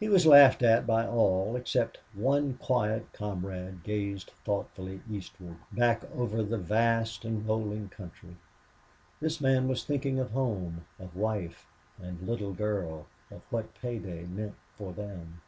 He 0.00 0.08
was 0.08 0.24
laughed 0.26 0.62
at 0.62 0.86
by 0.86 1.06
all 1.06 1.54
except 1.54 1.98
one 2.14 2.54
quiet 2.54 3.12
comrade 3.12 3.72
who 3.74 3.78
gazed 3.84 4.30
thoughtfully 4.42 5.02
eastward, 5.06 5.56
back 5.70 6.00
over 6.14 6.42
the 6.42 6.56
vast 6.56 7.26
and 7.26 7.46
rolling 7.46 7.90
country. 7.90 8.36
This 9.20 9.38
man 9.38 9.68
was 9.68 9.84
thinking 9.84 10.18
of 10.18 10.30
home, 10.30 10.86
of 10.98 11.14
wife 11.14 11.66
and 12.00 12.22
little 12.26 12.54
girl, 12.54 13.04
of 13.30 13.42
what 13.50 13.74
pay 13.74 13.98
day 13.98 14.22
meant 14.24 14.54
for 14.78 14.94
them. 14.94 15.42